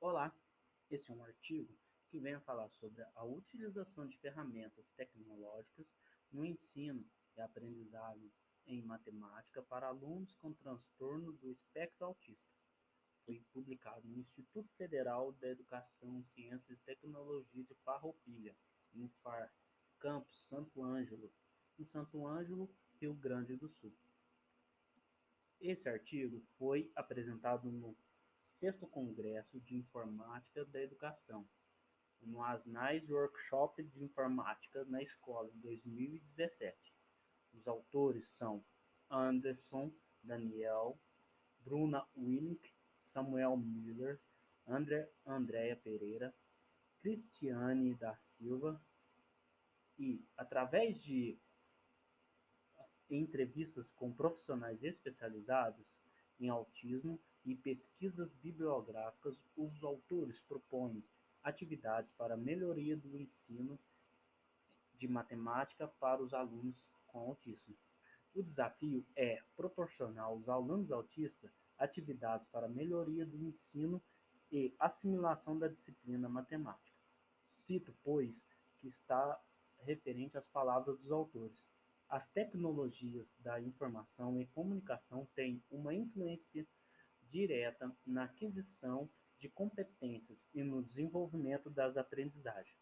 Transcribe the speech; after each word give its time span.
Olá, 0.00 0.32
esse 0.88 1.10
é 1.10 1.14
um 1.14 1.24
artigo 1.24 1.76
que 2.08 2.20
vem 2.20 2.32
a 2.32 2.40
falar 2.42 2.68
sobre 2.70 3.02
a 3.16 3.24
utilização 3.24 4.06
de 4.06 4.16
ferramentas 4.18 4.86
tecnológicas 4.96 5.88
no 6.30 6.44
ensino 6.44 7.04
e 7.36 7.40
aprendizagem 7.40 8.32
em 8.64 8.80
matemática 8.80 9.60
para 9.64 9.88
alunos 9.88 10.32
com 10.36 10.54
transtorno 10.54 11.32
do 11.32 11.50
espectro 11.50 12.06
autista. 12.06 12.48
Foi 13.26 13.42
publicado 13.52 14.06
no 14.06 14.20
Instituto 14.20 14.72
Federal 14.76 15.32
da 15.32 15.48
Educação, 15.48 16.24
Ciências 16.32 16.78
e 16.78 16.84
Tecnologia 16.84 17.64
de 17.64 17.74
Farroupilha, 17.84 18.56
no 18.92 19.08
FAR, 19.20 19.52
Campus 19.98 20.46
Santo 20.48 20.80
Ângelo, 20.80 21.28
em 21.76 21.84
Santo 21.84 22.24
Ângelo, 22.24 22.70
Rio 23.00 23.14
Grande 23.14 23.56
do 23.56 23.68
Sul. 23.68 23.92
Esse 25.60 25.88
artigo 25.88 26.40
foi 26.56 26.88
apresentado 26.94 27.68
no 27.68 27.96
sexto 28.58 28.88
Congresso 28.88 29.60
de 29.60 29.76
Informática 29.76 30.64
da 30.66 30.82
Educação, 30.82 31.48
no 32.20 32.42
Asnais 32.42 33.08
Workshop 33.08 33.84
de 33.84 34.02
Informática 34.02 34.84
na 34.86 35.00
Escola, 35.00 35.48
em 35.54 35.60
2017. 35.60 36.76
Os 37.54 37.68
autores 37.68 38.28
são 38.36 38.64
Anderson 39.08 39.92
Daniel, 40.22 40.98
Bruna 41.60 42.04
Willink, 42.16 42.74
Samuel 43.12 43.56
Miller, 43.56 44.20
André 44.66 45.08
Andréa 45.24 45.76
Pereira, 45.76 46.34
Cristiane 47.00 47.94
da 47.94 48.16
Silva 48.16 48.82
e, 49.96 50.26
através 50.36 51.00
de 51.00 51.38
entrevistas 53.08 53.90
com 53.92 54.12
profissionais 54.12 54.82
especializados 54.82 55.86
em 56.40 56.48
autismo, 56.48 57.20
e 57.44 57.54
pesquisas 57.54 58.32
bibliográficas, 58.34 59.38
os 59.56 59.82
autores 59.82 60.40
propõem 60.40 61.02
atividades 61.42 62.10
para 62.12 62.36
melhoria 62.36 62.96
do 62.96 63.16
ensino 63.16 63.78
de 64.94 65.08
matemática 65.08 65.88
para 66.00 66.22
os 66.22 66.34
alunos 66.34 66.76
com 67.06 67.20
autismo. 67.20 67.76
O 68.34 68.42
desafio 68.42 69.04
é 69.16 69.42
proporcionar 69.56 70.26
aos 70.26 70.48
alunos 70.48 70.92
autistas 70.92 71.50
atividades 71.78 72.46
para 72.46 72.68
melhoria 72.68 73.24
do 73.24 73.42
ensino 73.42 74.02
e 74.50 74.74
assimilação 74.78 75.58
da 75.58 75.68
disciplina 75.68 76.28
matemática. 76.28 76.96
Cito, 77.52 77.94
pois, 78.02 78.40
que 78.78 78.88
está 78.88 79.40
referente 79.80 80.36
às 80.36 80.46
palavras 80.48 80.98
dos 80.98 81.10
autores. 81.10 81.62
As 82.08 82.26
tecnologias 82.28 83.28
da 83.38 83.60
informação 83.60 84.40
e 84.40 84.46
comunicação 84.46 85.28
têm 85.34 85.62
uma 85.70 85.94
influência 85.94 86.66
direta 87.30 87.94
na 88.06 88.24
aquisição 88.24 89.08
de 89.38 89.48
competências 89.48 90.38
e 90.54 90.62
no 90.62 90.82
desenvolvimento 90.82 91.70
das 91.70 91.96
aprendizagens. 91.96 92.76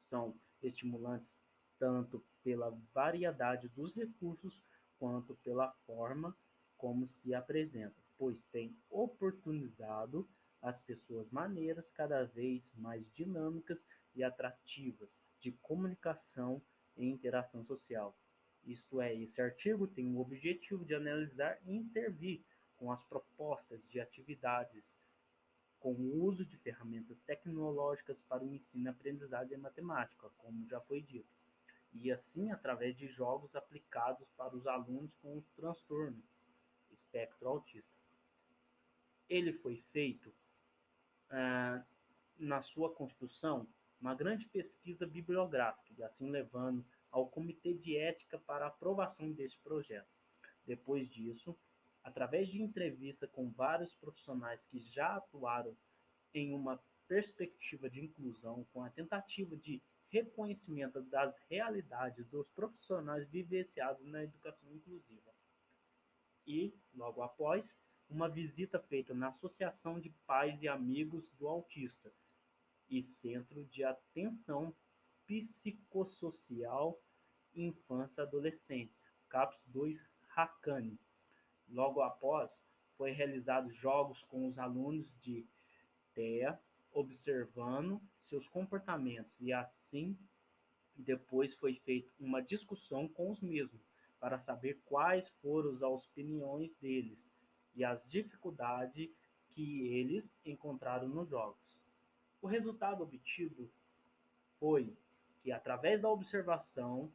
São 0.00 0.38
estimulantes 0.62 1.36
tanto 1.78 2.24
pela 2.44 2.70
variedade 2.94 3.68
dos 3.68 3.94
recursos 3.94 4.62
quanto 4.98 5.34
pela 5.36 5.72
forma 5.84 6.36
como 6.76 7.08
se 7.08 7.34
apresentam, 7.34 8.02
pois 8.16 8.44
têm 8.46 8.76
oportunizado 8.88 10.28
às 10.60 10.80
pessoas 10.80 11.28
maneiras 11.30 11.90
cada 11.90 12.24
vez 12.24 12.70
mais 12.76 13.12
dinâmicas 13.12 13.84
e 14.14 14.22
atrativas 14.22 15.10
de 15.40 15.50
comunicação 15.52 16.62
e 16.96 17.04
interação 17.04 17.64
social. 17.64 18.16
Isto 18.64 19.00
é, 19.00 19.12
esse 19.14 19.42
artigo 19.42 19.88
tem 19.88 20.14
o 20.14 20.20
objetivo 20.20 20.84
de 20.84 20.94
analisar 20.94 21.58
e 21.64 21.74
intervir 21.74 22.44
com 22.82 22.90
as 22.90 23.04
propostas 23.04 23.80
de 23.90 24.00
atividades 24.00 24.82
com 25.78 25.92
o 25.92 26.24
uso 26.24 26.44
de 26.44 26.56
ferramentas 26.56 27.16
tecnológicas 27.20 28.20
para 28.22 28.42
o 28.42 28.52
ensino 28.52 28.86
e 28.86 28.88
aprendizagem 28.88 29.56
em 29.56 29.60
matemática, 29.60 30.28
como 30.38 30.66
já 30.66 30.80
foi 30.80 31.00
dito, 31.00 31.30
e 31.92 32.10
assim 32.10 32.50
através 32.50 32.96
de 32.96 33.06
jogos 33.06 33.54
aplicados 33.54 34.28
para 34.36 34.56
os 34.56 34.66
alunos 34.66 35.14
com 35.22 35.38
o 35.38 35.44
transtorno 35.54 36.20
espectro 36.90 37.48
autista. 37.48 37.88
Ele 39.28 39.52
foi 39.52 39.76
feito 39.92 40.34
ah, 41.30 41.84
na 42.36 42.62
sua 42.62 42.92
construção 42.92 43.64
uma 44.00 44.12
grande 44.12 44.44
pesquisa 44.46 45.06
bibliográfica, 45.06 45.94
e 45.96 46.02
assim 46.02 46.28
levando 46.28 46.84
ao 47.12 47.28
Comitê 47.28 47.74
de 47.74 47.96
Ética 47.96 48.40
para 48.40 48.66
aprovação 48.66 49.30
deste 49.30 49.60
projeto. 49.60 50.10
Depois 50.66 51.08
disso, 51.08 51.56
através 52.02 52.48
de 52.48 52.60
entrevista 52.60 53.26
com 53.28 53.50
vários 53.50 53.94
profissionais 53.94 54.62
que 54.64 54.80
já 54.80 55.16
atuaram 55.16 55.76
em 56.34 56.52
uma 56.54 56.82
perspectiva 57.06 57.90
de 57.90 58.00
inclusão, 58.00 58.64
com 58.72 58.82
a 58.82 58.90
tentativa 58.90 59.56
de 59.56 59.82
reconhecimento 60.10 61.00
das 61.02 61.38
realidades 61.48 62.26
dos 62.28 62.48
profissionais 62.50 63.28
vivenciados 63.28 64.06
na 64.06 64.22
educação 64.22 64.72
inclusiva. 64.72 65.32
E, 66.46 66.74
logo 66.94 67.22
após, 67.22 67.64
uma 68.08 68.28
visita 68.28 68.78
feita 68.78 69.14
na 69.14 69.28
Associação 69.28 69.98
de 69.98 70.10
Pais 70.26 70.62
e 70.62 70.68
Amigos 70.68 71.30
do 71.38 71.48
Autista 71.48 72.12
e 72.88 73.02
Centro 73.02 73.64
de 73.66 73.84
Atenção 73.84 74.74
Psicossocial 75.26 77.00
Infância 77.54 78.22
e 78.22 78.24
Adolescência, 78.24 79.06
CAPS 79.28 79.64
2 79.68 79.98
Racane, 80.26 80.98
Logo 81.72 82.02
após, 82.02 82.50
foi 82.96 83.12
realizados 83.12 83.74
jogos 83.74 84.22
com 84.24 84.46
os 84.46 84.58
alunos 84.58 85.10
de 85.20 85.46
TEA, 86.14 86.60
observando 86.92 88.00
seus 88.20 88.46
comportamentos 88.48 89.32
e 89.40 89.52
assim 89.52 90.16
depois 90.94 91.54
foi 91.54 91.74
feita 91.74 92.12
uma 92.20 92.42
discussão 92.42 93.08
com 93.08 93.30
os 93.30 93.40
mesmos 93.40 93.80
para 94.20 94.38
saber 94.38 94.80
quais 94.84 95.28
foram 95.40 95.74
as 95.74 95.82
opiniões 95.82 96.70
deles 96.76 97.18
e 97.74 97.82
as 97.82 98.06
dificuldades 98.06 99.10
que 99.48 99.88
eles 99.88 100.30
encontraram 100.44 101.08
nos 101.08 101.28
jogos. 101.28 101.80
O 102.40 102.46
resultado 102.46 103.02
obtido 103.02 103.70
foi 104.58 104.94
que 105.42 105.50
através 105.50 106.00
da 106.00 106.10
observação 106.10 107.10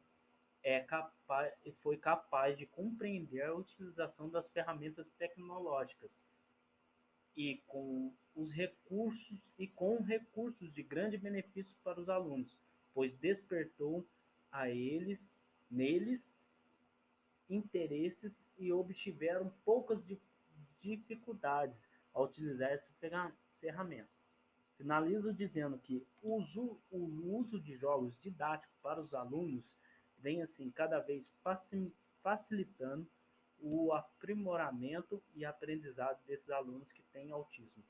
é 0.62 0.80
capaz, 0.80 1.52
foi 1.80 1.96
capaz 1.96 2.56
de 2.56 2.66
compreender 2.66 3.42
a 3.42 3.54
utilização 3.54 4.28
das 4.28 4.50
ferramentas 4.50 5.06
tecnológicas 5.18 6.10
e 7.36 7.62
com 7.66 8.12
os 8.34 8.50
recursos 8.50 9.40
e 9.58 9.66
com 9.66 10.02
recursos 10.02 10.72
de 10.72 10.82
grande 10.82 11.16
benefício 11.16 11.76
para 11.84 12.00
os 12.00 12.08
alunos, 12.08 12.56
pois 12.92 13.16
despertou 13.18 14.04
a 14.50 14.68
eles 14.68 15.20
neles 15.70 16.32
interesses 17.48 18.44
e 18.58 18.72
obtiveram 18.72 19.52
poucas 19.64 20.02
dificuldades 20.80 21.78
ao 22.12 22.24
utilizar 22.24 22.70
essa 22.70 22.90
ferramenta. 23.60 24.10
Finalizo 24.76 25.32
dizendo 25.32 25.78
que 25.78 26.06
o 26.22 26.36
uso, 26.36 26.80
o 26.90 27.36
uso 27.36 27.60
de 27.60 27.76
jogos 27.76 28.16
didáticos 28.20 28.76
para 28.82 29.00
os 29.00 29.12
alunos 29.14 29.64
vem 30.18 30.42
assim 30.42 30.70
cada 30.70 30.98
vez 31.00 31.30
facilitando 32.22 33.08
o 33.60 33.92
aprimoramento 33.92 35.22
e 35.34 35.44
aprendizado 35.44 36.22
desses 36.24 36.50
alunos 36.50 36.92
que 36.92 37.02
têm 37.12 37.30
autismo. 37.30 37.82